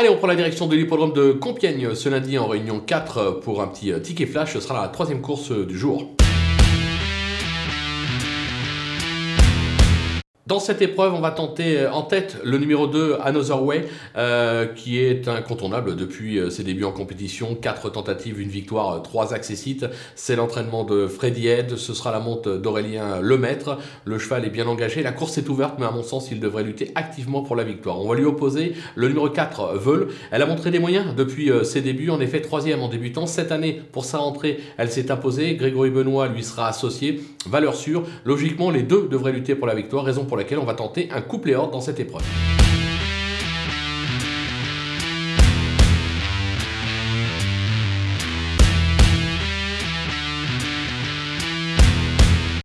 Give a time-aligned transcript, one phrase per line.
[0.00, 3.60] Allez, on prend la direction de l'hippodrome de Compiègne ce lundi en réunion 4 pour
[3.60, 4.54] un petit euh, ticket flash.
[4.54, 6.16] Ce sera la troisième course du jour.
[10.50, 13.84] Dans cette épreuve, on va tenter euh, en tête le numéro 2, Another Way,
[14.16, 17.54] euh, qui est incontournable depuis euh, ses débuts en compétition.
[17.54, 19.86] Quatre tentatives, une victoire, trois accessites.
[20.16, 23.78] C'est l'entraînement de Freddy Head, ce sera la monte d'Aurélien Lemaître.
[24.04, 26.64] Le cheval est bien engagé, la course est ouverte, mais à mon sens, il devrait
[26.64, 28.00] lutter activement pour la victoire.
[28.00, 30.08] On va lui opposer le numéro 4, Veul.
[30.32, 33.26] Elle a montré des moyens depuis ses débuts, en effet troisième en débutant.
[33.26, 35.54] Cette année, pour sa rentrée, elle s'est imposée.
[35.54, 37.20] Grégory Benoît lui sera associé.
[37.46, 38.02] Valeur sûre.
[38.24, 41.20] Logiquement, les deux devraient lutter pour la victoire, raison pour laquelle on va tenter un
[41.20, 42.24] couplet hors dans cette épreuve.